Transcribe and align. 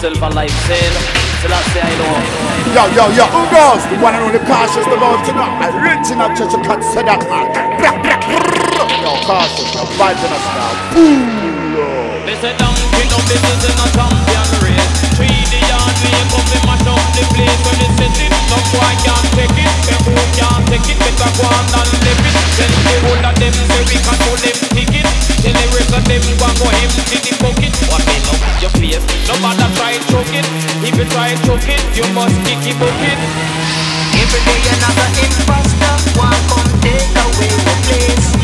keep 0.00 0.16
yourself 0.16 0.32
alive. 0.32 0.50
Say, 0.64 0.80
till 1.40 1.52
I 1.52 1.92
know. 2.00 2.16
Yo, 2.72 2.82
yo, 2.96 3.04
yo, 3.12 3.24
who 3.28 3.42
goes? 3.52 3.82
The 3.88 3.96
one 4.00 4.14
and 4.14 4.24
only 4.24 4.40
Cautious, 4.48 4.84
the. 4.88 4.96
I 4.96 5.68
rich 5.76 6.08
in 6.12 6.20
a 6.20 6.28
church, 6.36 6.52
you 6.52 6.62
can't 6.64 6.84
say 6.84 7.04
that, 7.04 7.20
man. 7.28 7.48
Yo, 9.04 9.12
Cautious, 9.28 9.76
I'm 9.76 9.88
vibing 10.00 10.32
us 10.32 10.46
now. 10.56 10.72
Boom! 10.94 12.24
They 12.24 12.36
say 12.40 12.56
donkey, 12.56 13.04
no 13.12 13.18
business 13.28 13.64
in 13.64 13.76
a 13.76 13.86
champion 13.92 14.48
race. 14.64 14.88
Three 15.16 15.40
the 15.52 15.60
yard, 15.68 15.94
we 16.00 16.10
come 16.32 16.48
in 16.48 16.62
mash 16.64 16.86
up 16.88 17.00
the 17.16 17.24
place. 17.36 17.60
When 17.64 17.76
they 17.80 17.90
set 17.96 18.16
it, 18.24 18.32
no 18.48 18.56
boy 18.72 18.92
can't 19.04 19.28
take 19.36 19.58
it. 19.60 19.72
The 19.84 19.96
who 20.04 20.14
can't 20.36 20.64
take 20.68 20.88
it, 20.88 20.96
better 20.96 21.30
go 21.36 21.44
on 21.44 21.64
and 21.76 21.88
live 22.04 22.24
it. 22.24 22.34
Then 22.56 22.72
the 22.88 22.96
whole 23.04 23.24
of 23.24 23.34
them 23.36 23.52
say 23.52 23.82
we 23.88 23.96
can 24.00 24.16
hold 24.24 24.40
them 24.40 24.56
ticket. 24.76 25.06
Then 25.44 25.54
the 25.56 25.66
rest 25.76 25.92
of 25.92 26.04
them 26.04 26.22
go 26.36 26.44
and 26.48 26.56
go 26.56 26.68
empty 26.68 27.16
the 27.20 27.32
bucket. 27.40 27.74
What 27.88 28.00
know 28.04 28.09
your 28.60 28.70
place, 28.76 29.00
no 29.28 29.34
matter 29.40 29.68
try 29.76 29.92
and 29.92 30.04
choke 30.08 30.32
it. 30.36 30.44
If 30.84 30.96
you 30.96 31.04
try 31.08 31.28
and 31.28 31.40
choke 31.44 31.64
it, 31.64 31.80
you 31.96 32.04
must 32.12 32.36
kick 32.44 32.60
it 32.68 32.76
bucket. 32.78 33.18
Every 34.20 34.40
day 34.44 34.60
another 34.76 35.08
imposter 35.24 35.94
want 36.18 36.36
come 36.48 36.68
take 36.84 37.08
away 37.24 37.48
the 37.48 37.74
place. 37.88 38.39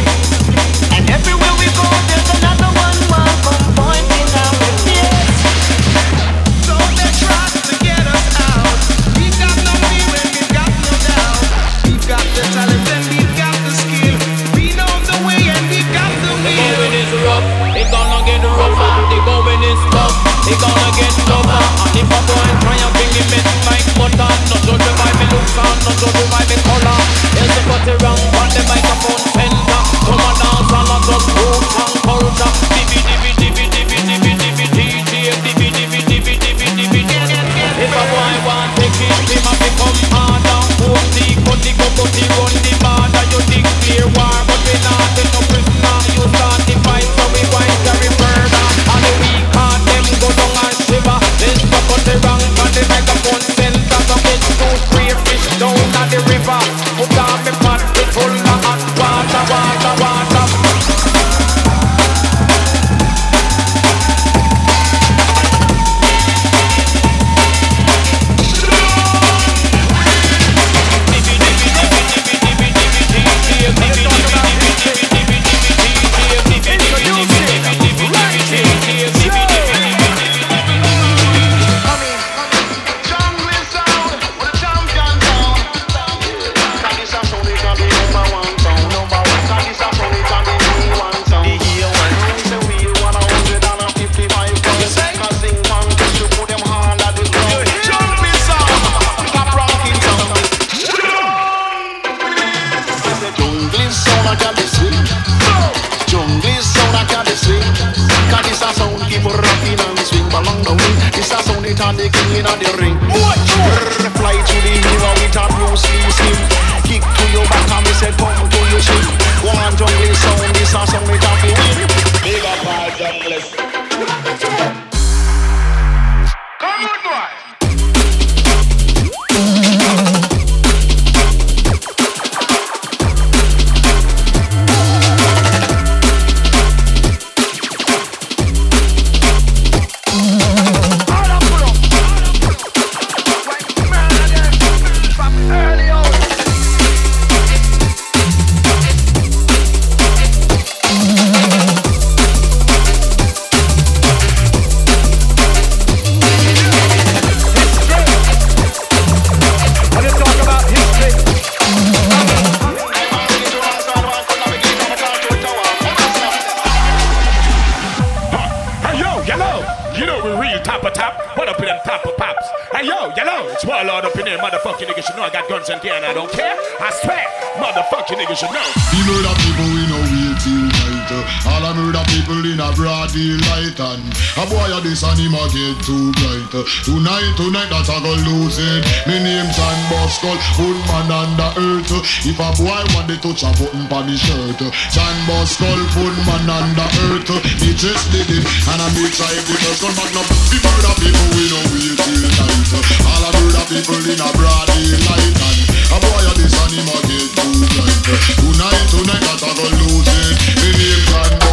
And 175.91 176.05
I 176.05 176.13
don't 176.13 176.31
care. 176.31 176.57
I 176.81 176.91
swear, 177.03 177.25
motherfucking 177.63 178.19
niggas 178.19 178.39
should 178.39 178.51
know. 178.51 178.67
You 178.95 179.03
know 179.07 179.21
that 179.23 179.37
people 179.39 179.67
we 179.71 179.83
know 179.87 180.03
wait 180.03 180.37
till 180.43 181.56
murder 181.77 182.05
people 182.09 182.41
in 182.41 182.59
a 182.59 182.73
broad 182.73 183.13
daylight 183.13 183.77
And 183.77 184.03
a 184.41 184.45
boy 184.49 184.73
a 184.73 184.81
this 184.81 185.05
and 185.05 185.21
get 185.53 185.77
too 185.85 186.09
bright. 186.17 186.49
Tonight, 186.89 187.33
tonight 187.37 187.69
that 187.69 187.89
I 187.93 188.01
go 188.01 188.13
lose 188.25 188.57
it 188.57 188.83
Me 189.05 189.21
name 189.21 189.49
John 189.53 189.79
Bosco, 189.93 190.33
good 190.57 190.79
man 190.89 191.13
under 191.13 191.53
earth. 191.61 191.93
If 192.25 192.41
a 192.41 192.49
boy 192.57 192.81
want 192.97 193.13
to 193.13 193.17
touch 193.21 193.45
a 193.45 193.53
button 193.61 193.85
pa 193.93 194.01
me 194.09 194.17
shirt. 194.17 194.61
John 194.89 195.17
Bosco, 195.29 195.69
good 195.93 196.17
man 196.25 196.49
under 196.49 196.89
earth. 197.13 197.31
He 197.61 197.77
just 197.77 198.09
did 198.09 198.29
it 198.33 198.45
and 198.73 198.81
I 198.81 198.89
make 198.97 199.13
side 199.13 199.45
the 199.45 199.55
first 199.61 199.85
gun 199.85 199.93
magnum 200.01 200.27
The 200.49 200.59
murder 200.65 200.95
people 200.97 201.29
we 201.37 201.45
know 201.53 201.65
wait 201.77 201.97
till 202.01 202.25
night. 202.25 202.73
All 203.05 203.21
the 203.21 203.31
murder 203.37 203.65
people 203.69 204.01
in 204.01 204.21
a 204.21 204.29
broad 204.33 204.67
daylight 204.73 205.37
And 205.45 205.61
a 205.93 205.97
boy 206.01 206.25
a 206.25 206.33
this 206.41 206.57
and 206.57 206.73
get 207.05 207.29
too 207.37 207.53
bright. 207.77 208.01
Tonight, 208.41 208.85
tonight 208.89 209.25
that 209.29 209.45
I 209.45 209.51
go 209.53 209.67
lose 209.77 210.09
it 210.09 210.37
Me 210.57 210.69
name 210.73 211.05
John 211.13 211.46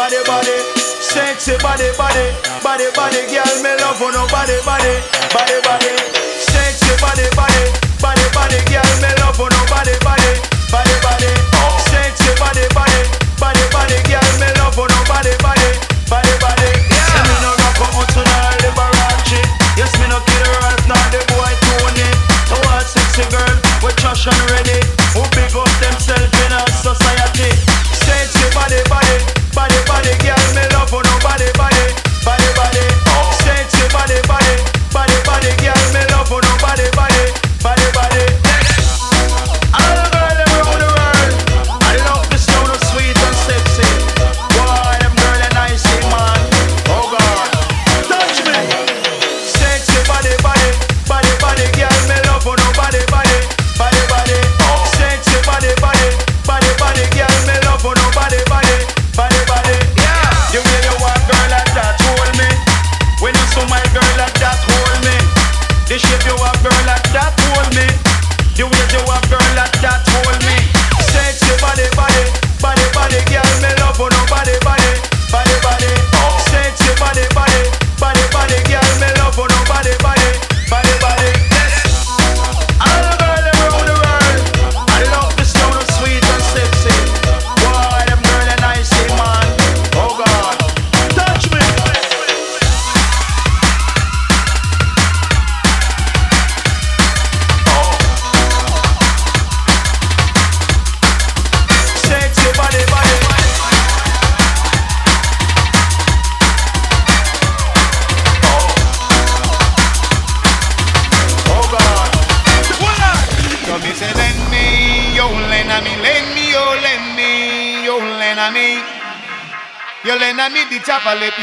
body, 0.00 0.16
body, 0.24 0.48
body. 0.48 0.56
Sexy 0.96 1.60
body, 1.60 1.92
body, 2.00 2.24
body, 2.64 2.88
body, 2.96 3.20
girl, 3.28 3.52
me 3.60 3.76
love 3.84 4.00
for 4.00 4.08
nobody, 4.08 4.56
body, 4.64 4.96
body, 5.28 5.60
body. 5.60 5.92
Sexy 6.40 6.92
body, 7.04 7.28
body, 7.36 7.62
body, 8.00 8.24
body, 8.32 8.56
girl, 8.72 8.90
me 9.04 9.12
love 9.20 9.36
for 9.36 9.52
nobody, 9.52 9.92
body, 10.00 10.32
body, 10.72 10.96
body, 11.04 11.30
sexy 11.92 12.32
body, 12.40 12.64
body, 12.72 13.00
body, 13.36 13.64
body, 13.68 13.98
girl, 14.08 14.30
me 14.40 14.48
love 14.56 14.72
for 14.72 14.88
nobody, 14.88 15.36
body, 15.44 15.68
body, 16.08 16.32
body. 16.40 16.70
Yeah. 16.88 17.04
Say 17.12 17.22
me 17.28 17.36
no 17.44 17.50
rock 17.60 17.80
out 17.84 18.08
to 18.08 18.20
the 18.24 18.40
Liberace. 18.64 19.44
Yes, 19.76 19.92
me 20.00 20.08
no 20.08 20.16
kid 20.24 20.48
Ralph, 20.48 20.80
not 20.88 21.04
the 21.12 21.20
boy 21.28 21.52
Tony. 21.76 22.08
To 22.48 22.56
all 22.72 22.80
sexy 22.88 23.28
girl, 23.28 23.52
we 23.84 23.92
trash 24.00 24.24
and 24.32 24.40
ready. 24.48 24.79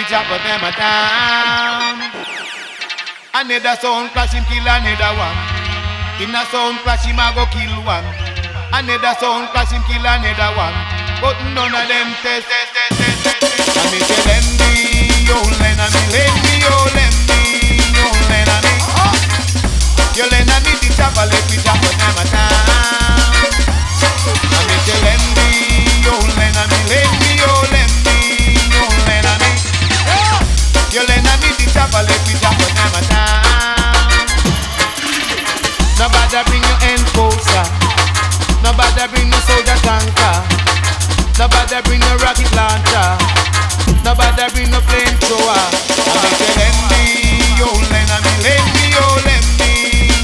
Chop 0.08 0.24
them 0.40 0.64
a 0.64 0.72
down. 0.72 2.00
Another 3.36 3.76
sound 3.76 4.08
clash 4.16 4.32
him 4.32 4.44
kill 4.48 4.64
another 4.64 5.12
one. 5.20 5.36
In 6.24 6.32
a 6.32 6.48
sound 6.48 6.80
clash 6.88 7.04
him 7.04 7.20
a 7.20 7.28
go 7.36 7.44
kill 7.52 7.76
one. 7.84 8.08
Another 8.72 9.14
sound 9.20 9.52
clash 9.52 9.76
him 9.76 9.84
kill 9.84 10.00
another 10.00 10.52
one. 10.56 10.76
But 11.20 11.36
none 11.52 11.76
of 11.76 11.84
them 11.92 12.08
test, 12.24 12.48
test, 12.48 12.72
test, 12.72 12.96
test, 12.96 13.20
test, 13.20 13.52
test. 13.52 13.76
And 13.76 13.92
me 13.92 14.00
me, 14.64 15.12
yo 15.28 15.36
lend 15.60 15.84
a 15.84 15.88
me, 15.92 16.02
lend 16.16 16.40
me, 16.40 16.56
yo 16.64 16.72
lend 16.96 17.18
me, 17.28 17.84
yo 17.92 18.08
lend 18.32 18.48
a 18.48 18.58
me. 18.64 18.74
You 20.16 20.24
lend 20.32 20.48
me 20.48 20.72
the 20.72 20.90
chopper, 20.96 21.28
let 21.28 21.44
me 21.52 21.60
chop 21.60 21.84
them 21.84 22.16
a 22.16 22.24
down. 22.32 23.44
And 24.56 24.66
me 24.72 24.78
say 24.88 25.00
lend 25.04 25.26
me, 25.36 25.52
yo 26.00 26.16
lend 26.40 26.56
a 26.56 26.64
me, 26.64 26.80
lend 26.96 27.12
me, 27.20 27.32
yo 27.44 27.52
lend 27.76 27.97
You 30.98 31.06
lend 31.06 31.30
a 31.30 31.38
me 31.46 31.54
the 31.54 31.70
up 31.78 32.58
them 32.58 32.96
a 32.98 33.02
down. 33.06 34.18
Nobody 35.94 36.42
bring 36.50 36.66
your 36.66 36.80
enforcer. 36.90 37.66
Nobody 38.66 39.06
bring 39.14 39.30
no 39.30 39.38
soldier 39.46 39.78
tanker. 39.86 40.42
Nobody 41.38 41.78
bring 41.86 42.02
no 42.02 42.18
rocket 42.18 42.50
launcher. 42.58 43.14
Nobody 44.02 44.50
bring 44.58 44.74
no 44.74 44.82
flamethrower. 44.90 45.62
And 46.02 46.18
me 46.18 46.30
say 46.34 46.50
lend 46.58 46.82
me, 46.90 47.46
yo 47.62 47.70
lend 47.94 48.10
me, 48.18 48.34
yo 48.42 48.58
lend 48.58 48.66
me, 48.74 48.90
yo 48.90 49.06
lend 49.22 49.46
me. 49.62 49.70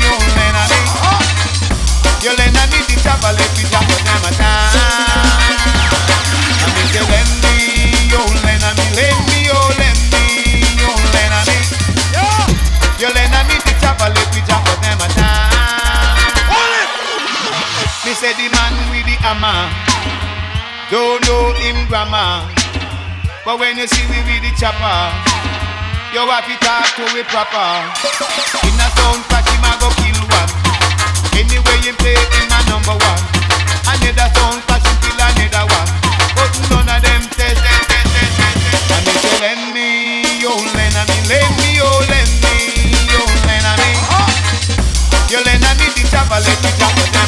You 0.02 0.33
don't 20.94 21.26
know 21.26 21.50
him 21.58 21.90
grammar, 21.90 22.46
but 23.42 23.58
when 23.58 23.74
you 23.82 23.90
see 23.90 24.06
me 24.14 24.22
with 24.30 24.46
the 24.46 24.54
chopper, 24.54 25.10
you 26.14 26.22
have 26.22 26.46
to 26.46 26.54
talk 26.62 26.86
to 26.94 27.02
it 27.18 27.26
proper. 27.34 27.82
In 28.62 28.78
a 28.78 28.88
sound 28.94 29.26
clash, 29.26 29.50
him 29.50 29.66
a 29.66 29.74
go 29.82 29.90
kill 29.98 30.22
one. 30.30 30.54
Anyway 31.34 31.82
you 31.82 31.98
play 31.98 32.14
him 32.14 32.46
a 32.46 32.60
number 32.70 32.94
one. 32.94 33.24
Another 33.90 34.30
sound 34.38 34.62
clash, 34.70 34.86
him 34.86 34.94
kill 35.02 35.18
another 35.18 35.66
one. 35.66 35.90
But 36.38 36.54
none 36.70 36.86
of 36.86 37.02
them 37.02 37.26
test, 37.42 37.58
test, 37.58 37.90
test, 37.90 38.10
test, 38.14 38.62
test. 38.62 38.94
And 38.94 39.02
me 39.02 39.14
say 39.18 39.34
lend 39.42 39.74
me, 39.74 40.22
yo 40.46 40.54
lend 40.78 40.94
me, 41.10 41.18
lend 41.26 41.58
me, 41.58 41.74
yo 41.74 41.90
lend 42.06 42.34
me, 42.46 42.54
yo 43.10 43.22
lend 43.50 43.66
me. 43.82 43.90
You 45.26 45.42
lend 45.42 45.66
me 45.74 45.90
the 45.90 46.06
chopper, 46.06 46.38
let 46.38 46.58
me 46.62 46.70
chop 46.78 46.94
up 47.02 47.23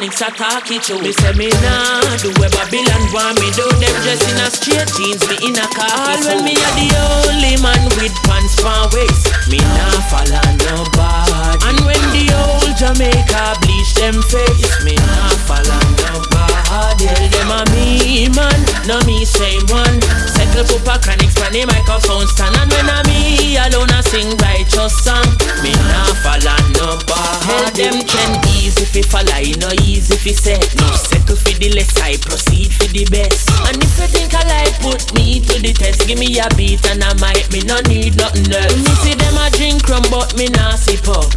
the 0.00 0.08
trend 0.08 0.14
Chronixx 0.14 0.26
a 0.26 0.30
talk 0.36 0.70
it 0.70 0.82
to 0.82 1.00
Me 1.00 1.12
say 1.12 1.32
me 1.34 1.48
nah 1.62 2.00
do 2.18 2.32
Babylon 2.34 3.02
want 3.12 3.38
me 3.40 3.50
do. 3.52 3.66
Them 3.78 3.94
dress 4.02 4.22
in 4.30 4.40
a 4.40 4.50
straight 4.50 4.88
jeans, 4.96 5.22
me 5.28 5.36
in 5.46 5.56
a 5.58 5.66
All 5.78 6.18
when 6.26 6.44
me 6.44 6.54
a 6.54 6.68
the 6.74 6.88
only 7.28 7.56
man 7.62 7.84
with 7.96 8.14
pants 8.24 8.58
for 8.58 8.88
waist. 8.94 9.30
Me 9.50 9.58
nah 9.58 10.00
follow 10.10 10.42
nobody. 10.66 11.68
And 11.68 11.78
when 11.86 12.02
the 12.12 12.26
old 12.34 12.76
Jamaica 12.76 13.58
bleach 13.62 13.94
them 13.94 14.22
face 14.22 14.84
Me 14.84 14.94
nah 14.96 15.28
follow 15.46 15.80
nobody 16.10 16.53
Tell 16.74 17.28
them 17.30 17.50
a 17.54 17.62
me 17.70 18.26
man, 18.34 18.58
no 18.90 18.98
me 19.06 19.24
same 19.24 19.62
one. 19.70 20.02
Settle 20.26 20.66
pupa 20.66 20.98
Chronixx 20.98 21.38
from 21.38 21.52
the 21.54 21.62
microphone 21.70 22.26
stand 22.26 22.56
And 22.58 22.66
when 22.72 22.90
a 22.90 22.98
me 23.06 23.54
alone 23.62 23.94
a 23.94 24.02
sing 24.02 24.34
righteous 24.42 24.90
song. 24.98 25.22
Me 25.62 25.70
nah 25.70 26.10
follow 26.26 26.58
nobody 26.74 27.46
Tell 27.46 27.70
them 27.78 28.02
trend 28.02 28.42
easy 28.58 28.82
fi 28.90 29.02
follow, 29.06 29.46
no 29.62 29.70
easy 29.86 30.18
fi 30.18 30.34
set. 30.34 30.66
No 30.82 30.90
settle 30.98 31.36
fi 31.36 31.54
the 31.62 31.70
less, 31.78 31.94
I 32.02 32.18
proceed 32.18 32.74
fi 32.74 32.90
the 32.90 33.06
best. 33.06 33.46
And 33.70 33.78
if 33.78 33.94
you 33.94 34.08
think 34.10 34.34
I 34.34 34.42
like 34.42 34.74
put 34.82 35.14
me 35.14 35.38
to 35.46 35.62
the 35.62 35.72
test. 35.72 36.08
Give 36.08 36.18
me 36.18 36.26
a 36.42 36.48
beat 36.58 36.82
and 36.90 37.04
I 37.04 37.14
might, 37.22 37.46
me 37.54 37.62
no 37.62 37.78
need 37.86 38.18
nothing 38.18 38.50
else. 38.50 38.74
Me 38.74 38.92
see 39.06 39.14
them 39.14 39.38
a 39.38 39.46
drink 39.54 39.86
rum 39.86 40.02
but 40.10 40.34
me 40.34 40.50
nah 40.50 40.74
sip 40.74 41.06
up 41.06 41.30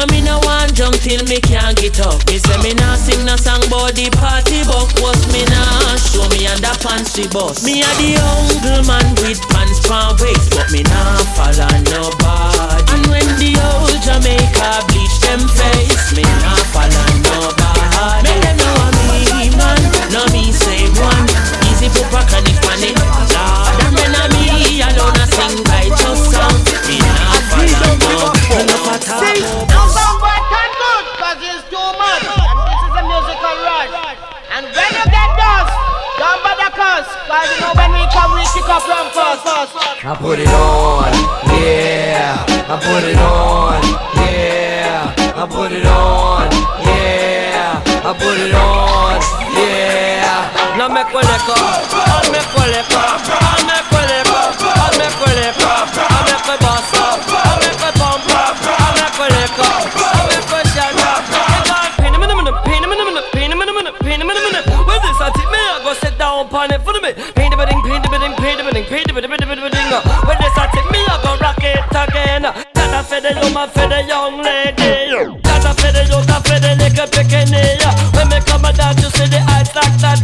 and 0.00 0.10
me 0.10 0.20
no 0.22 0.38
want 0.42 0.74
jump 0.74 0.94
till 0.98 1.22
me 1.30 1.38
can't 1.40 1.76
get 1.78 2.00
up. 2.00 2.18
Me 2.26 2.38
say 2.38 2.58
me 2.62 2.74
nah 2.74 2.96
sing 2.96 3.24
no 3.24 3.36
song 3.36 3.62
but 3.70 3.94
the 3.94 4.10
party 4.18 4.64
buck 4.66 4.90
was 4.98 5.20
me 5.30 5.44
nah 5.46 5.94
show 5.98 6.26
me 6.34 6.46
under 6.50 6.74
fancy 6.82 7.28
boss. 7.28 7.62
Me 7.62 7.82
a 7.82 7.90
the 8.00 8.18
uncle 8.18 8.82
man 8.90 9.06
with 9.22 9.38
pants 9.54 9.78
pan 9.86 10.16
waist, 10.18 10.50
but 10.50 10.66
me 10.74 10.82
nah 10.90 11.22
follow 11.38 11.70
nobody. 11.94 12.90
And 12.90 13.06
when 13.06 13.28
the 13.38 13.54
old 13.54 13.98
Jamaica 14.02 14.82
bleach 14.90 15.16
them 15.22 15.42
face, 15.46 16.10
me 16.16 16.26
nah 16.42 16.58
follow 16.74 17.06
nobody. 17.30 18.26
Me 18.26 18.34
them 18.42 18.56
know 18.58 18.90
me 18.98 19.50
man, 19.54 19.78
no 20.10 20.22
me 20.34 20.50
say 20.50 20.90
one. 20.98 21.26
Easy 21.70 21.88
back 22.10 22.30
on 22.34 22.42
it, 22.50 22.58
pan 22.66 22.82
it, 22.82 22.98
Lord. 22.98 23.78
And 23.78 23.94
when 23.94 24.14
a 24.16 24.24
me 24.34 24.82
alone 24.82 25.18
a 25.22 25.26
sing 25.28 25.54
righteous 25.70 26.20
song, 26.34 26.56
me 26.88 26.98
nah 26.98 27.38
follow 27.52 27.94
nobody. 28.64 29.83
Bother 36.94 37.04
cuss. 37.04 37.26
Cause 37.28 37.50
you 37.54 37.60
know 37.60 37.72
when 37.74 37.90
we 37.92 38.06
come, 38.12 38.32
we 38.34 38.44
kick 38.54 38.68
up 38.68 38.82
from 38.82 39.06
first. 39.10 39.44
I 40.04 40.14
put 40.16 40.38
it 40.38 40.48
on, 40.48 41.12
yeah. 41.58 42.44
I 42.68 42.76
put 42.78 43.04
it 43.04 43.18
on, 43.18 43.82
yeah. 44.20 45.14
I 45.34 45.46
put 45.46 45.72
it 45.72 45.86
on, 45.86 46.50
yeah. 46.86 47.82
I 48.04 48.12
put 48.12 48.38
it 48.38 48.54
on, 48.54 49.20
yeah. 49.56 50.78
No 50.78 50.88
me 50.88 51.02
cuele 51.10 51.38
co, 51.46 51.54
no 51.54 52.16
me 52.32 52.40
cuele 52.52 52.82
co, 52.90 53.00
no 53.30 53.64
me 53.66 53.78
cuele 53.90 54.20
co, 54.28 54.40
no 54.60 54.86
me 54.98 55.06
cuele 55.18 55.33
the 69.02 69.12
bidding, 69.12 69.26
the 69.26 69.26
paint 69.26 69.50
the. 69.50 69.98
With 70.28 70.38
this 70.38 70.54
I 70.54 70.70
me, 70.92 71.02
I 71.02 71.18
go 71.18 71.34
rock 71.42 71.58
it 71.58 71.82
again. 71.90 72.42
That 72.74 72.94
I 72.94 73.02
for 73.02 73.18
the 73.18 73.34
woman, 73.42 73.68
for 73.74 73.86
the 73.90 74.00
young 74.06 74.38
lady. 74.38 75.10
That 75.42 75.66
I 75.66 75.72
for 75.74 75.90
the 75.90 76.06
youth, 76.06 76.30
for 76.46 76.58
the 76.62 76.78
little 76.78 77.06
bikini. 77.10 77.82
When 78.14 78.28
me 78.30 78.38
come 78.46 78.64
a 78.64 78.72
dance, 78.72 79.02
you 79.02 79.10
see 79.10 79.26
the 79.26 79.42
eyes 79.50 79.74
like 79.74 79.98
that. 79.98 80.22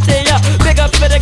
Big 0.63 0.79
up 0.79 0.95
for 0.95 1.09
the 1.09 1.19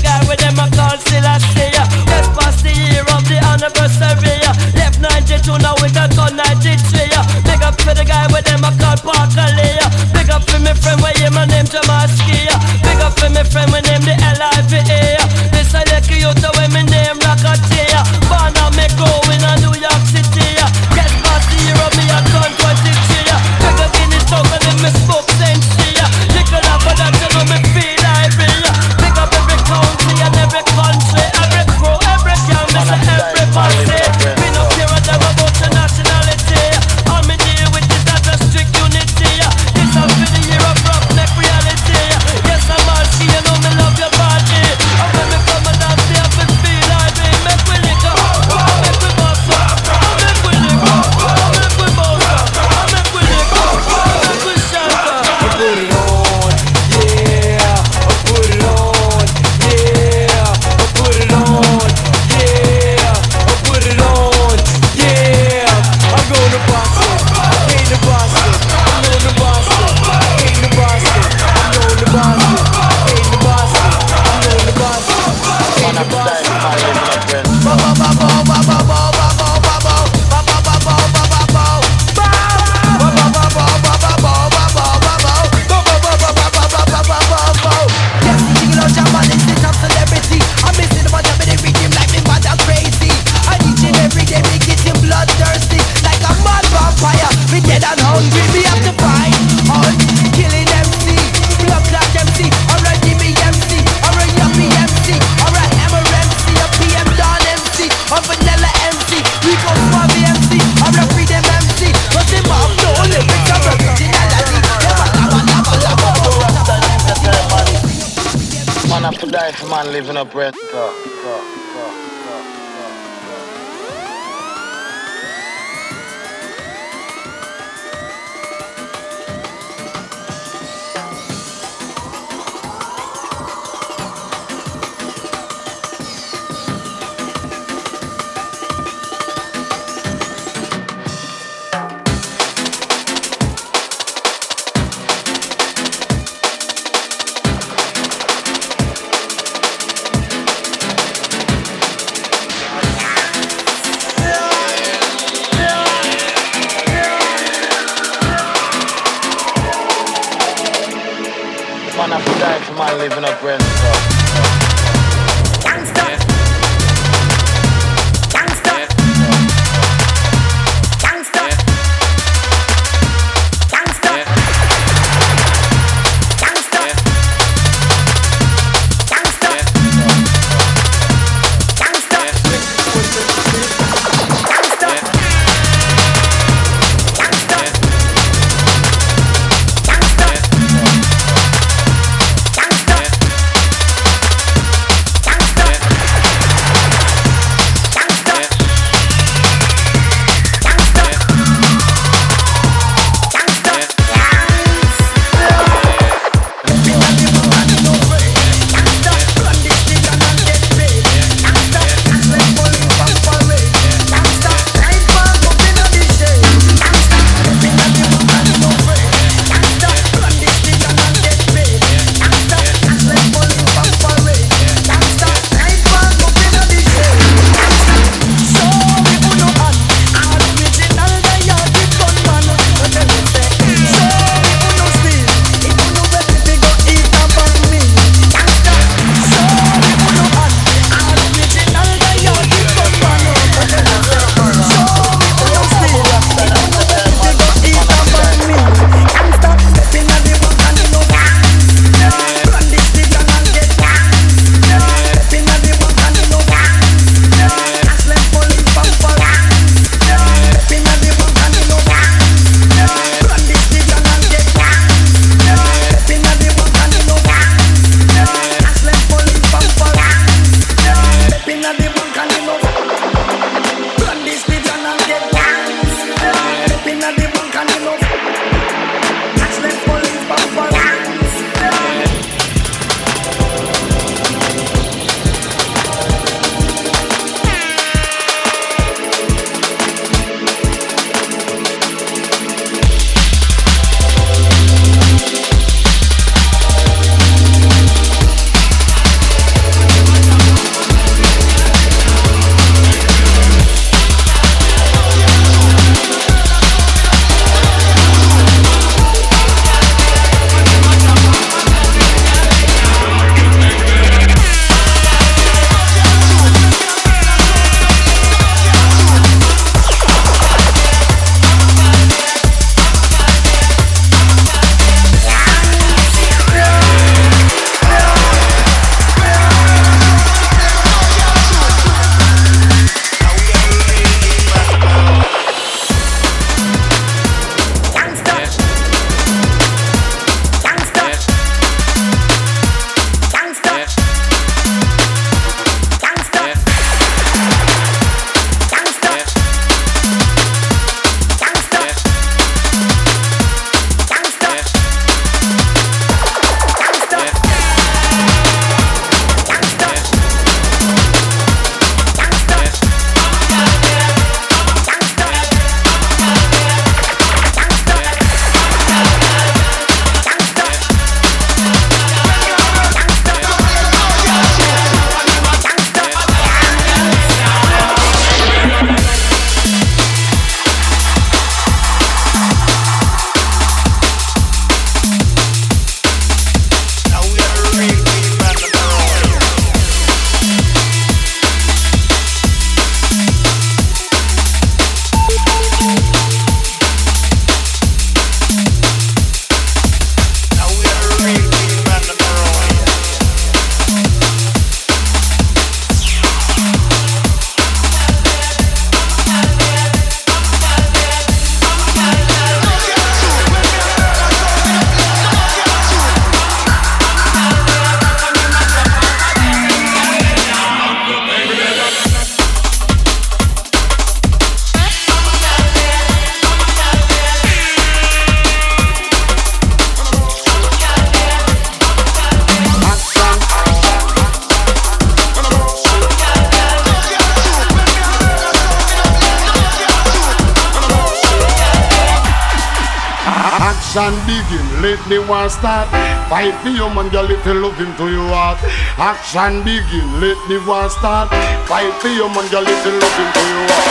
the 445.50 445.58
start. 445.58 445.90
Fight 446.30 446.54
for 446.62 446.70
your 446.70 446.94
man, 446.94 447.10
girl, 447.10 447.30
if 447.30 447.46
you 447.46 447.54
love 447.54 447.78
him 447.78 447.90
to 447.98 448.06
your 448.10 448.30
heart. 448.30 448.62
Action 448.98 449.64
begin, 449.66 450.06
let 450.22 450.38
the 450.48 450.62
war 450.66 450.90
start. 450.90 451.30
Fight 451.66 451.94
for 452.02 452.10
your 452.10 452.30
man, 452.30 452.46
girl, 452.54 452.66
if 452.66 452.86
you 452.86 452.94
love 452.94 453.18
him 453.18 453.30
to 453.34 453.44
your 453.50 453.66
heart. 453.74 453.90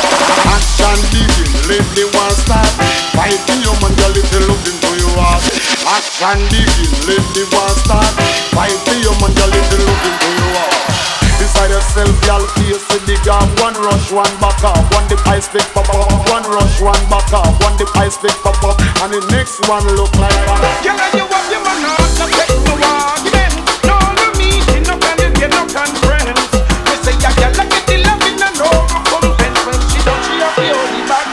Action 0.55 0.99
begin, 1.11 1.51
let 1.67 1.87
the 1.99 2.05
war 2.15 2.31
start. 2.39 2.71
Fight 3.15 3.39
for 3.47 3.59
your 3.59 3.75
man, 3.83 3.93
girl, 3.99 4.15
if 4.15 4.31
you 4.31 4.43
love 4.47 4.63
him 4.63 4.77
to 4.79 4.91
your 5.03 5.15
heart. 5.19 5.43
Action 5.83 6.39
begin, 6.55 6.93
let 7.11 7.25
the 7.35 7.43
war 7.51 7.71
start. 7.83 8.15
Fight 8.55 8.79
for 8.87 8.97
your 9.03 9.15
man, 9.19 9.33
girl, 9.35 9.51
if 9.51 9.67
you 9.75 9.79
looking 9.83 10.17
for 10.23 10.33
your 10.39 10.51
war. 10.55 11.18
Beside 11.39 11.71
yourself, 11.71 12.11
y'all 12.27 12.43
face 12.59 12.83
the 13.07 13.15
off 13.31 13.47
One 13.63 13.75
rush, 13.79 14.11
one 14.11 14.35
back 14.43 14.59
off 14.67 14.83
One 14.93 15.07
the 15.07 15.15
ice 15.31 15.47
pick 15.47 15.63
pop 15.71 15.89
up 15.89 16.11
One 16.35 16.43
rush, 16.51 16.83
one 16.83 16.99
back 17.07 17.33
off 17.33 17.55
One 17.63 17.79
the 17.79 17.87
ice 17.95 18.19
pick 18.19 18.35
pop 18.43 18.59
up 18.67 18.75
And 19.03 19.15
the 19.15 19.23
next 19.31 19.63
one 19.71 19.87
look 19.95 20.11
like 20.19 20.35
a 20.35 20.59
Girl, 20.83 20.99
you 21.15 21.25
have 21.31 21.47
your 21.47 21.63
man 21.63 21.85
out, 21.87 22.11
no 22.19 22.27
take 22.27 22.59
no 22.67 22.75
argument. 22.75 23.55
No, 23.87 23.97
no 24.03 24.27
meeting, 24.35 24.83
no 24.91 24.99
value, 24.99 25.31
get 25.39 25.55
no 25.55 25.63
conference. 25.71 26.43
You 26.91 26.97
say 27.07 27.15
girl 27.23 27.55
like 27.55 27.71
get 27.71 27.85
the 27.87 27.97
loving 28.03 28.43
and 28.43 28.55
no 28.59 28.69
recompense. 28.91 29.63
When 29.63 29.79
she 29.95 30.03
done, 30.03 30.19
she 30.27 30.35
have 30.43 30.59
the 30.59 30.75
only 30.75 31.03
back. 31.07 31.27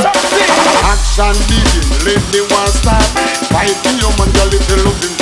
Something. 0.00 0.50
Action 0.88 1.36
begin, 1.52 1.86
let 2.08 2.22
the 2.32 2.40
war 2.48 2.68
start. 2.72 3.04
Fight 3.52 3.76
your 4.00 4.08
man, 4.16 4.32
girl, 4.32 4.50
if 4.56 4.64
you 4.72 4.80
looking 4.88 5.13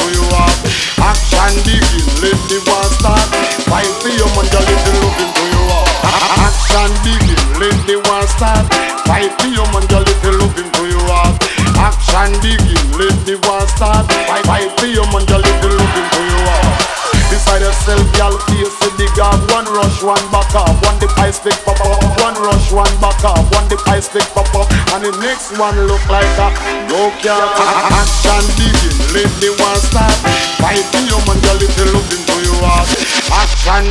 start. 8.36 8.64
Fight 9.04 9.32
for 9.40 9.48
your 9.48 9.66
man, 9.72 9.84
girl, 9.92 10.04
if 10.06 10.20
you 10.24 10.32
looking 10.40 10.70
for 10.72 10.86
your 10.88 11.04
heart. 11.08 11.36
Action 11.76 12.32
begin, 12.40 12.80
let 12.96 13.16
the 13.28 13.36
war 13.48 13.66
start. 13.68 14.08
Fight, 14.28 14.44
fight 14.46 14.70
for 14.78 14.86
your 14.86 15.06
man, 15.12 15.24
girl, 15.26 15.42
if 15.42 15.58
you 15.62 15.70
looking 15.70 16.06
for 16.12 16.24
your 16.24 16.44
heart. 16.48 16.92
Beside 17.32 17.64
yourself, 17.64 18.04
y'all 18.20 18.36
face 18.52 18.76
the 19.00 19.08
off 19.24 19.40
One 19.56 19.64
rush, 19.64 20.02
one 20.04 20.20
back 20.28 20.52
off 20.54 20.76
One 20.84 20.98
the 21.00 21.08
ice 21.16 21.40
pick 21.40 21.56
pop 21.64 21.80
up 21.80 22.04
One 22.20 22.36
rush, 22.44 22.68
one 22.72 22.92
back 23.00 23.11
off 23.24 23.46
One 23.54 23.68
the 23.68 23.78
ice 23.88 24.08
pick 24.08 24.26
pop 24.34 24.50
up 24.54 24.68
And 24.94 25.04
the 25.04 25.12
next 25.22 25.56
one 25.58 25.76
look 25.86 26.04
like 26.08 26.28
a 26.38 26.48
No 26.90 27.10
care 27.22 27.34
Action 27.34 28.92
let 29.12 29.28
the 29.44 29.52
war 29.60 29.76
start. 29.76 30.16
Fight 30.56 30.80
for 30.88 31.04
your 31.04 31.20
man, 31.28 31.36
girl, 31.44 31.60
if 31.60 31.68
you 31.76 31.84
looking 31.92 32.24
for 32.24 32.40
your 32.40 32.56
heart. 32.64 32.88
Action 33.28 33.84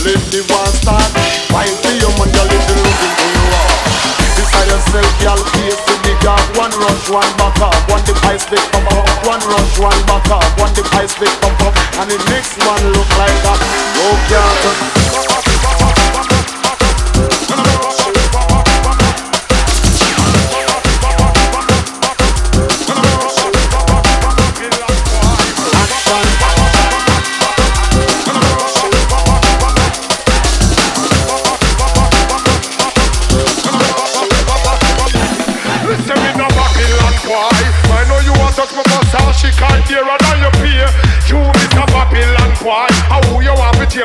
let 0.00 0.22
the 0.32 0.40
war 0.48 0.64
start. 0.72 1.04
Fight 1.52 1.68
for 1.84 1.92
your 1.92 2.08
man, 2.16 2.32
girl, 2.32 2.48
if 2.48 2.64
you 2.64 2.76
looking 2.80 3.12
for 3.12 3.28
your 3.28 3.44
heart. 3.52 3.76
Beside 4.40 4.68
yourself, 4.72 5.12
y'all 5.20 5.44
face 5.52 5.76
the 5.84 5.94
big 6.00 6.24
off 6.24 6.40
One 6.56 6.72
rush, 6.80 7.06
one 7.12 7.28
back 7.36 7.60
off 7.60 7.76
One 7.92 8.02
the 8.08 8.16
ice 8.24 8.48
pick 8.48 8.64
pop 8.72 8.88
up. 8.88 9.04
One 9.28 9.44
rush, 9.52 9.76
one 9.78 10.00
back 10.08 10.32
off 10.32 10.48
One 10.56 10.72
the 10.72 10.82
ice 10.96 11.12
pick 11.12 11.30
pop 11.44 11.60
up. 11.60 11.76
And 12.00 12.08
the 12.08 12.16
next 12.32 12.56
one 12.64 12.82
look 12.88 13.10
like 13.20 13.36
a 13.44 13.54
No 14.00 15.33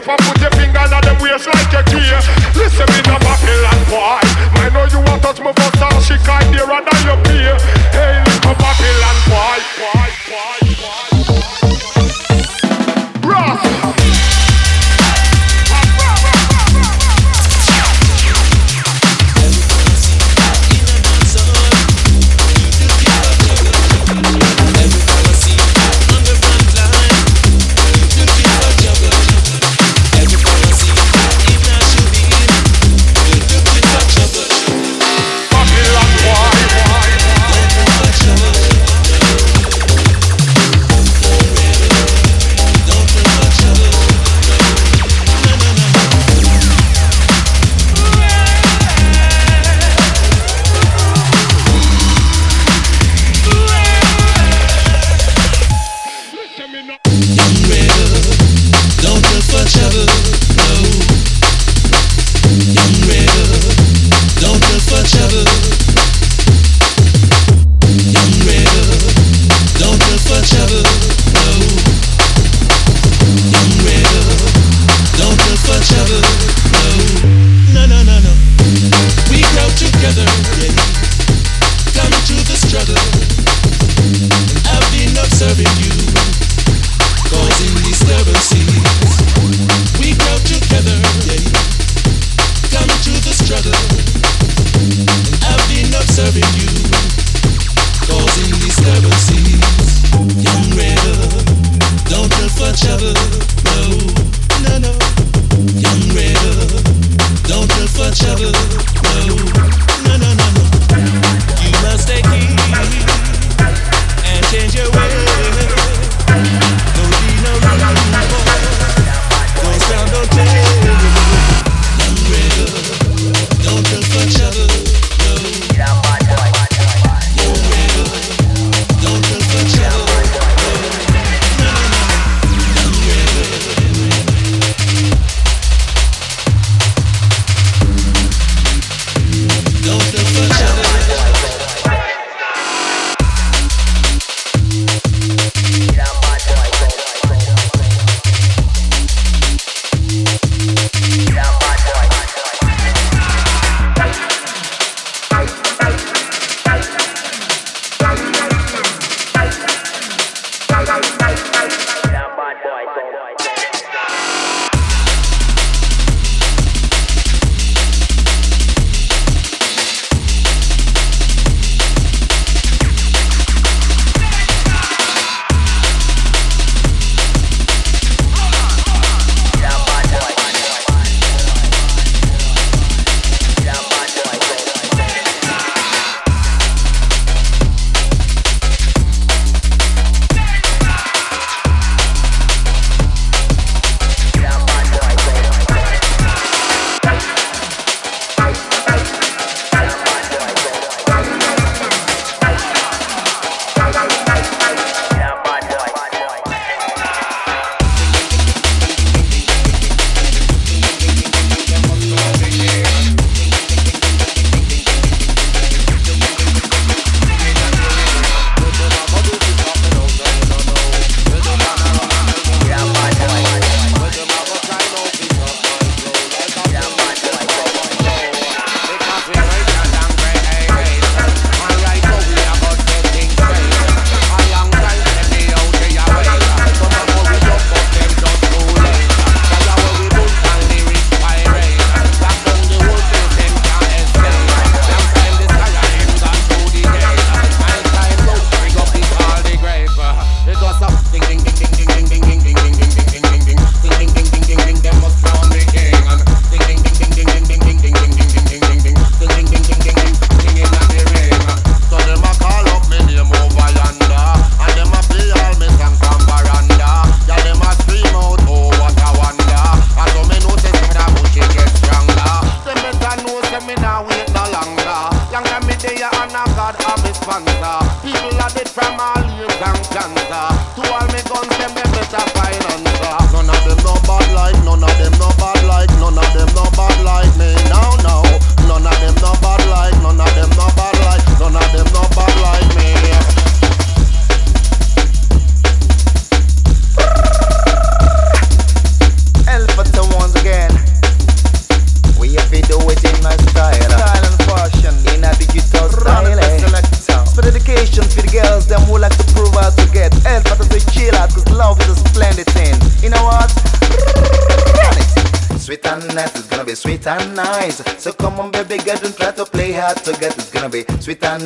want 0.09 0.21
to 0.21 0.38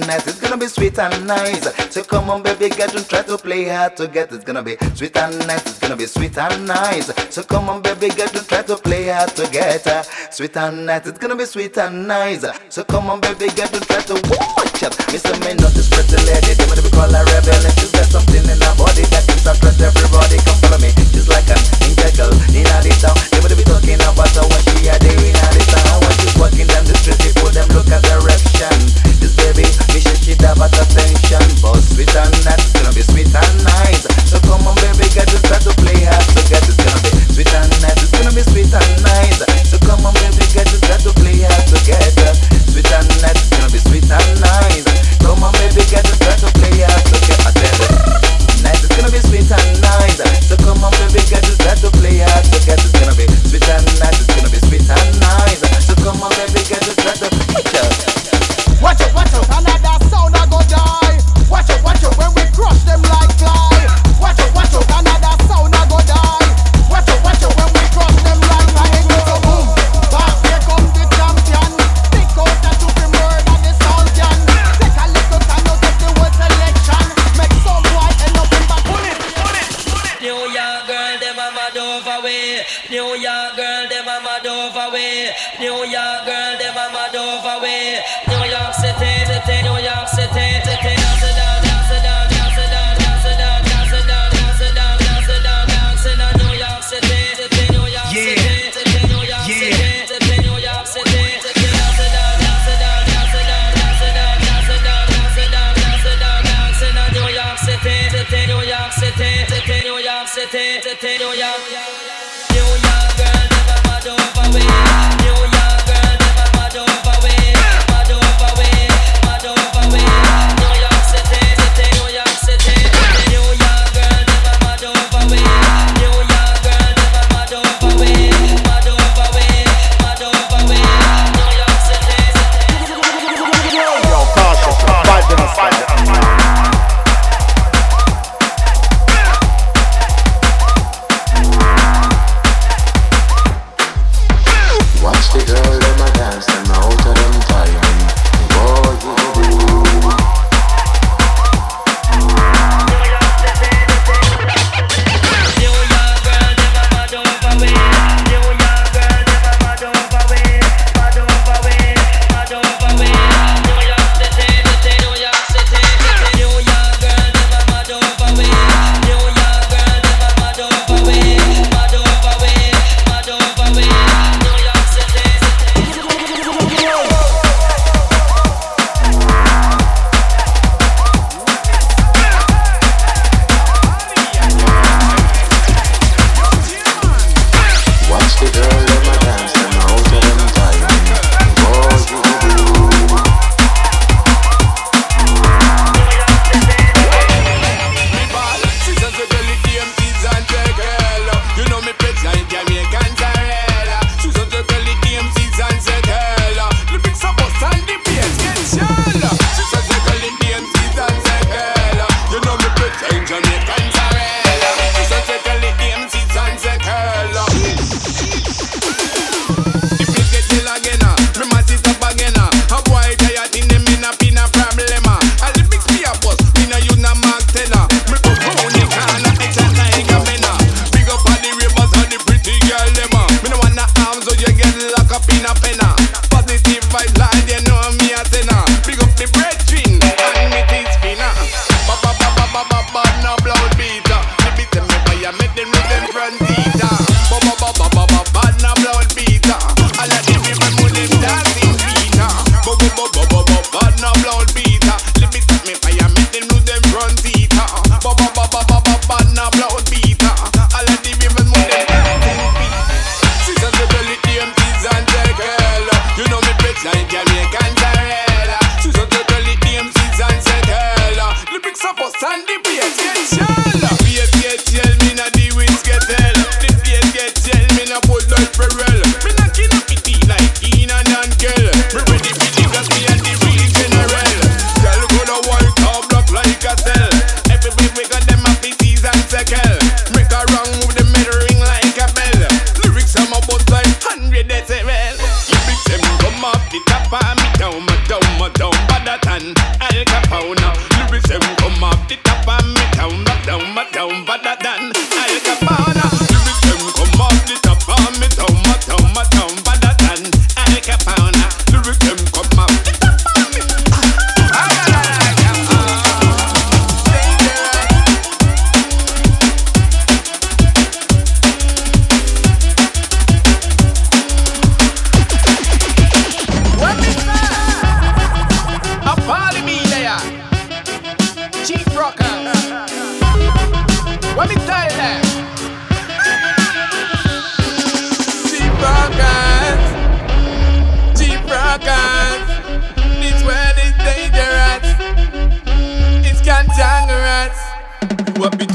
nice. 0.07 0.27
It's 0.27 0.39
gonna 0.39 0.57
be 0.57 0.67
sweet 0.67 0.97
and 0.99 1.27
nice. 1.27 1.65
So 1.93 2.03
come 2.03 2.29
on, 2.29 2.43
baby 2.43 2.69
girl, 2.69 2.87
don't 2.87 3.07
try 3.07 3.23
to 3.23 3.37
play 3.37 3.65
hard 3.67 3.97
to 3.97 4.07
get. 4.07 4.31
It's 4.31 4.43
gonna 4.43 4.63
be 4.63 4.77
sweet 4.95 5.15
and 5.17 5.37
nice. 5.47 5.65
It's 5.65 5.79
gonna 5.79 5.95
be 5.95 6.05
sweet 6.05 6.37
and 6.37 6.67
nice. 6.67 7.11
So 7.33 7.43
come 7.43 7.69
on, 7.69 7.81
baby 7.81 8.09
girl, 8.09 8.27
don't 8.27 8.47
try 8.47 8.61
to 8.63 8.75
play 8.75 9.09
hard 9.09 9.29
to 9.35 9.49
get. 9.51 9.85
Sweet 10.33 10.57
and 10.57 10.85
nice. 10.85 11.07
It's 11.07 11.19
gonna 11.19 11.35
be 11.35 11.45
sweet 11.45 11.77
and 11.77 12.07
nice. 12.07 12.45
So 12.69 12.83
come 12.83 13.09
on, 13.09 13.21
baby 13.21 13.47
girl, 13.55 13.67
don't 13.71 13.85
try 13.87 14.01
to 14.01 14.13
watch 14.13 14.83
up. 14.83 14.93
Mr. 15.13 15.37
May 15.41 15.53
not 15.55 15.73
this 15.73 15.89
pretty 15.89 16.17
lady. 16.25 16.53
They 16.53 16.67
might 16.67 16.81
be 16.83 16.89
call 16.89 17.13
a 17.13 17.21
rebel, 17.23 17.65
and 17.65 17.73
she's 17.79 17.91
got 17.91 18.05
something 18.05 18.43
in 18.43 18.59
her 18.61 18.75
body 18.75 19.03
that 19.13 19.23
can 19.27 19.37
suppress 19.37 19.79
everybody. 19.81 20.37
Come 20.45 20.62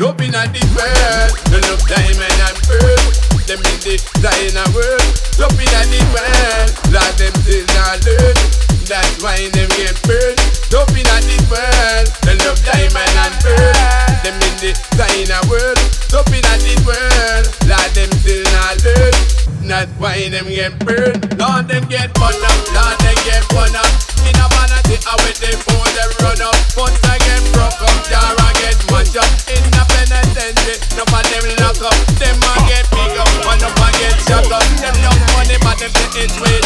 up 0.08 0.20
in 0.24 0.32
the 0.32 0.64
world. 0.72 1.30
No 1.52 1.60
look 1.68 1.84
diamond 1.84 2.40
and 2.40 2.58
pearl. 2.64 2.96
Them 3.44 3.60
in 3.60 3.78
the 3.84 4.00
China 4.24 4.64
world. 4.72 5.04
Up 5.36 5.52
in 5.52 5.68
the 5.68 6.00
world. 6.16 6.68
Lot 6.88 7.12
them 7.20 7.34
still 7.44 7.68
not 7.76 8.00
learn. 8.08 8.36
That's 8.88 9.20
why 9.20 9.36
them 9.52 9.68
get 9.76 10.00
burned. 10.08 10.40
Up 10.72 10.88
in 10.96 11.04
the 11.04 11.36
world. 11.52 12.08
No 12.24 12.32
look 12.40 12.56
diamond 12.64 13.16
and 13.20 13.36
pearl. 13.44 13.76
Them 14.24 14.40
in 14.48 14.54
the 14.64 14.72
China 14.96 15.44
world. 15.52 15.76
Up 16.16 16.32
in 16.32 16.40
the 16.40 16.74
world. 16.88 17.44
Lot 17.68 17.88
them 17.92 18.08
still 18.24 18.44
not 18.56 18.80
learn. 18.80 19.12
That's 19.68 19.92
why 20.00 20.32
them 20.32 20.48
get 20.48 20.72
burned. 20.80 21.20
Lord 21.36 21.68
them 21.68 21.84
get 21.84 22.16
burned 22.16 22.40
up. 22.40 22.56
Lord 22.72 22.96
them 23.04 23.18
get 23.28 23.44
burned 23.52 23.76
up. 23.76 23.92
In 24.24 24.32
a 24.40 24.46
vanity, 24.56 24.96
I 25.04 25.12
wait 25.20 25.36
them 25.36 25.60
for 25.68 25.84
them 25.92 26.10
run 26.24 26.40
up. 26.40 26.56
Once 26.80 26.96
again. 27.04 27.27
Since 36.18 36.40
we 36.40 36.58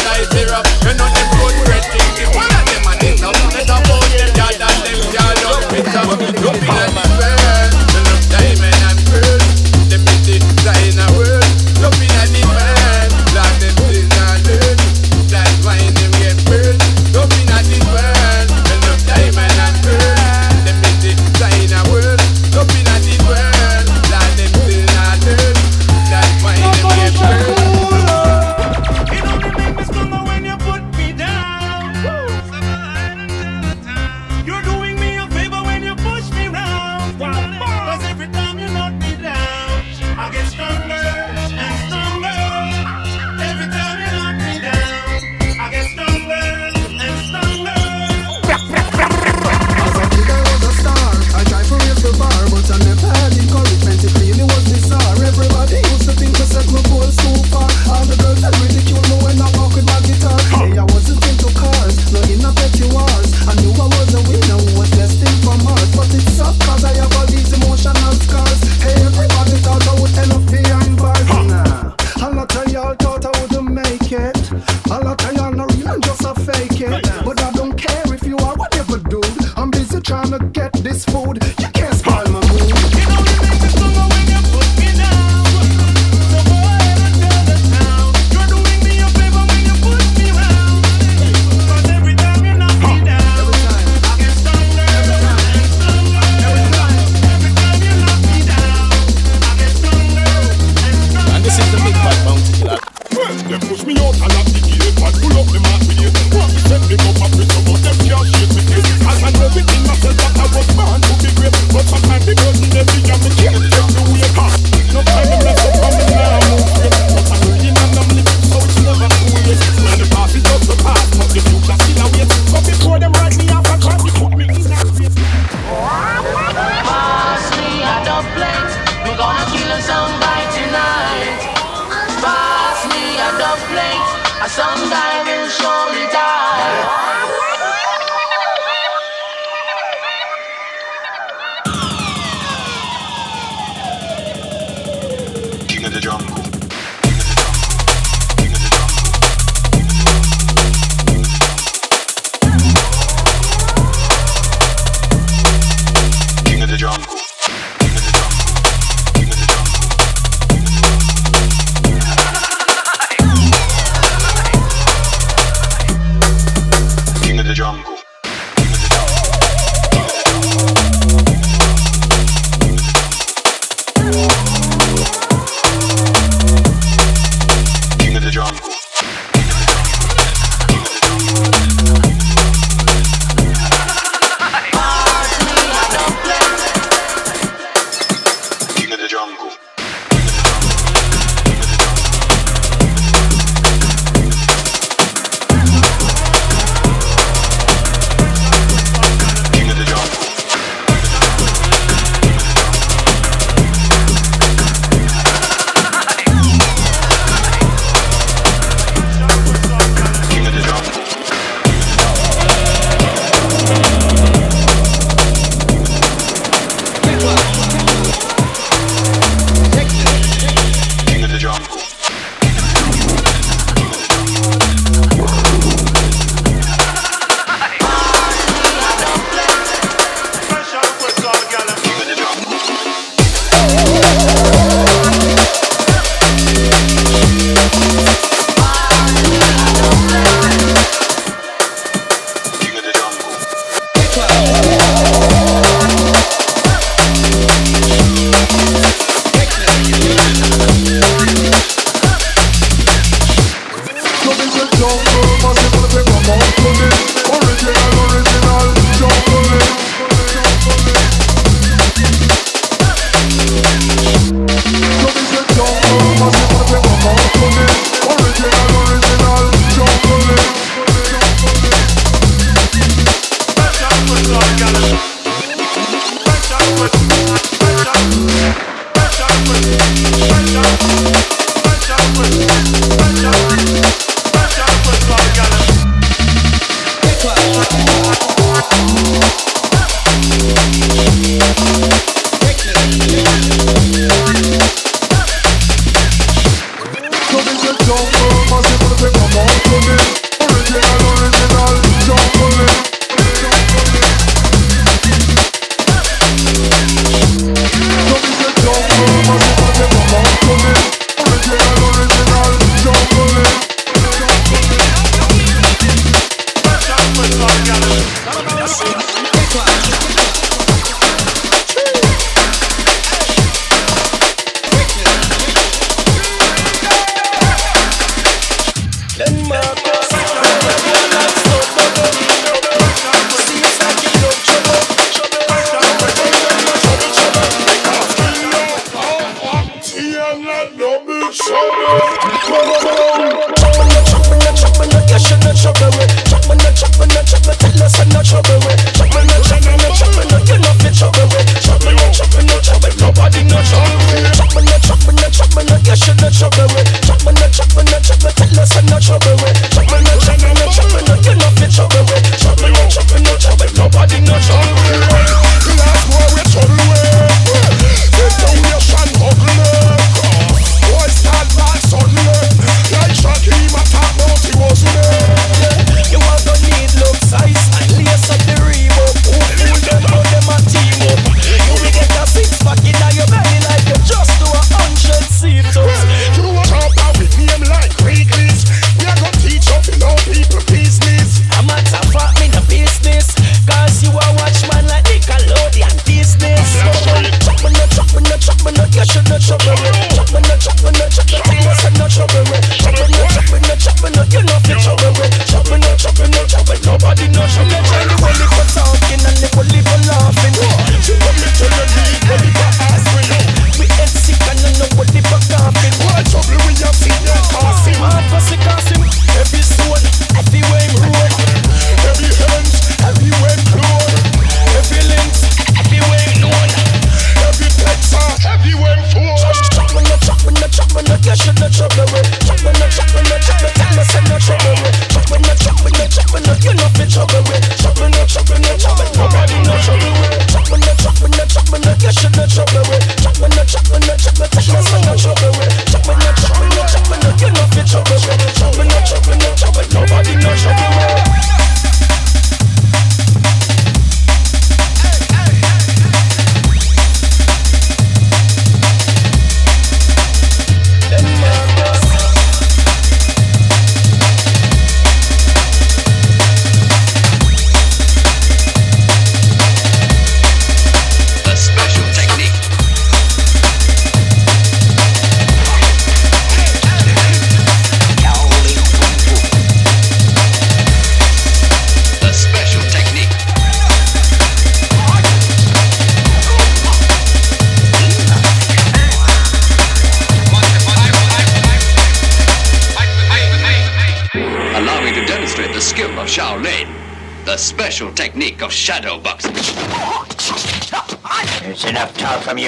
up. 0.49 0.82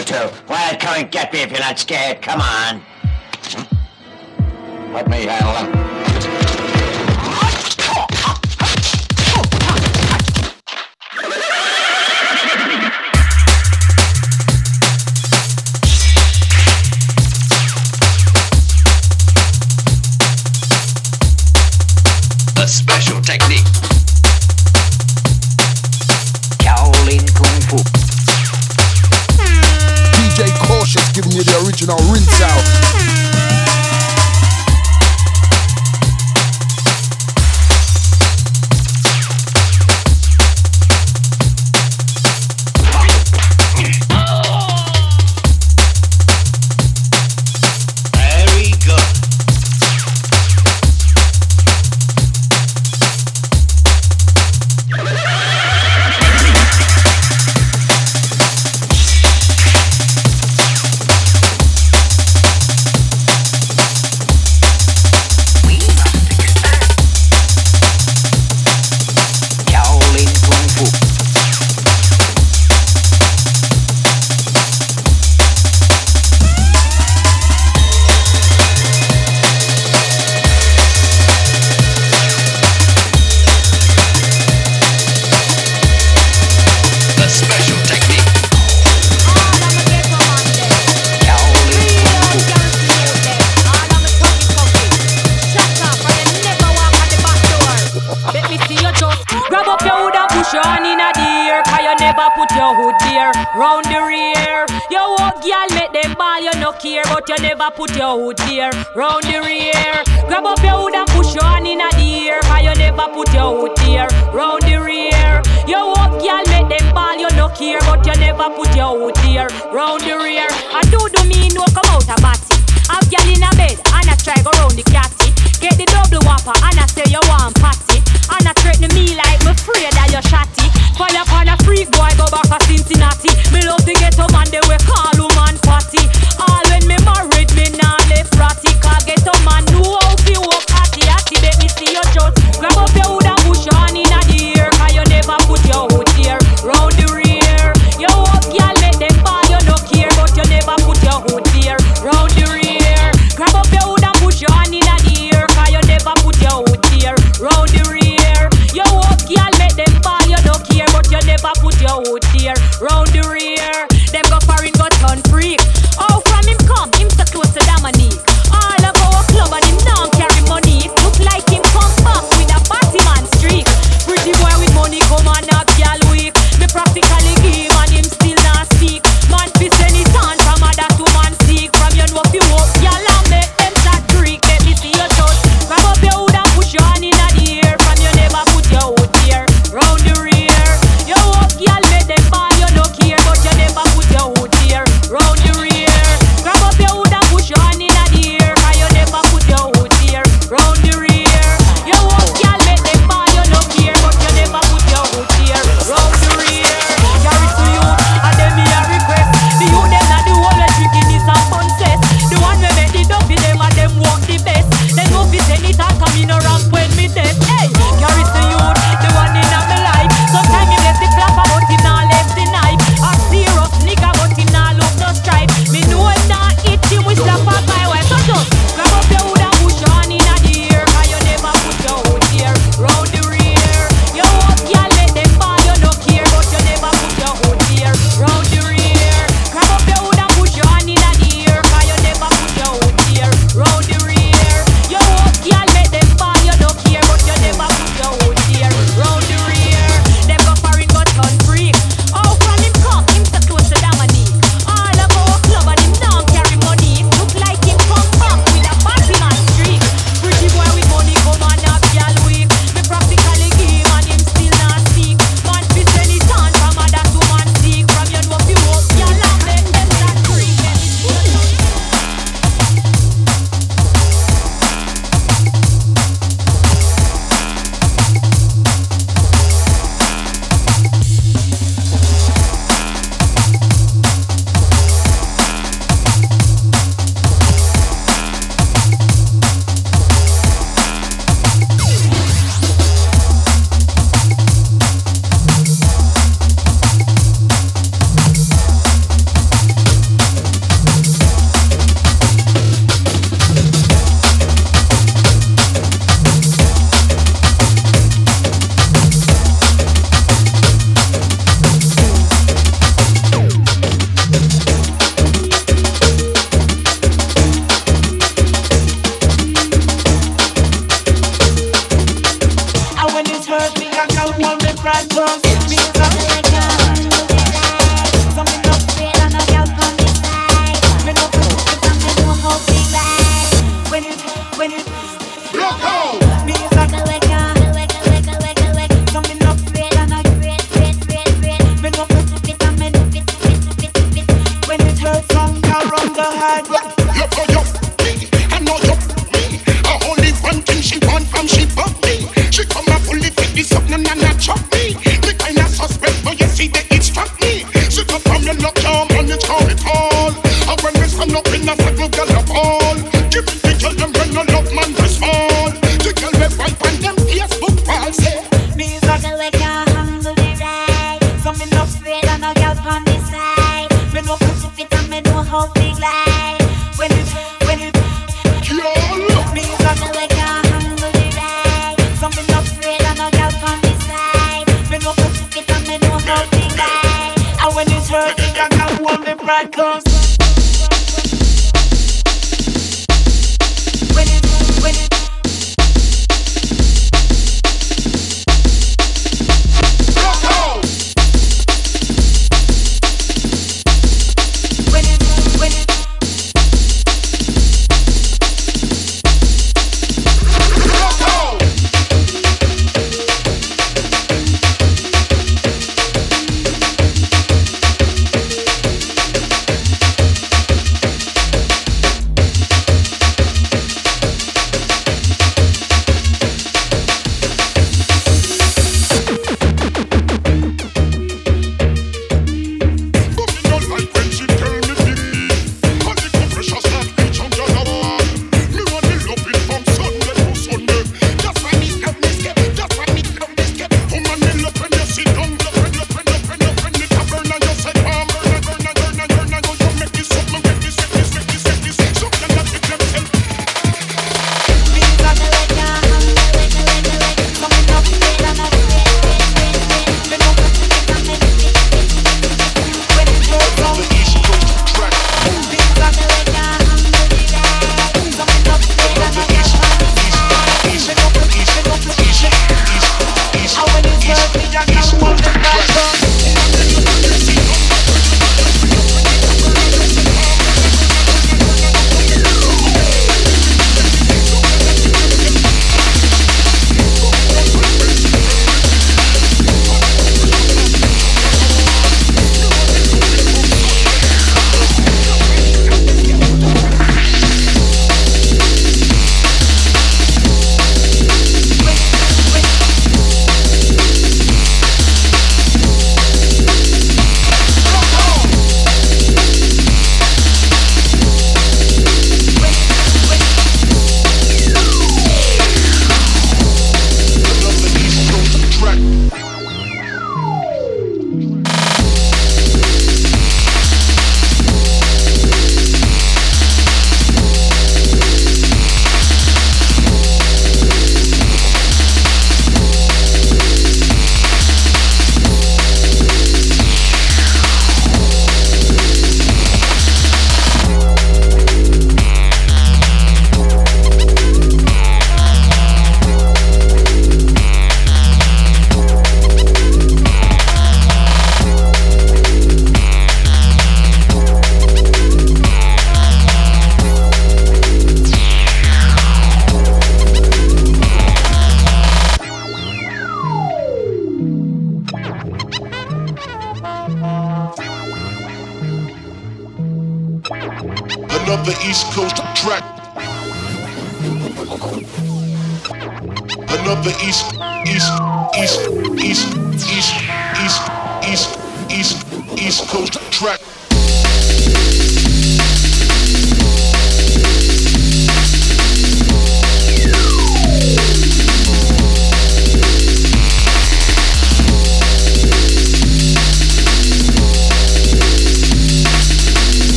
Hotel. 0.00 0.29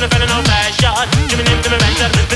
gonna 0.00 0.14
fell 0.14 0.22
in 0.22 0.30
all 0.30 0.42
fashion. 0.44 1.28
Jimmy, 1.28 1.44
name, 1.44 1.60
my 1.70 1.76
Ransom. 1.76 2.29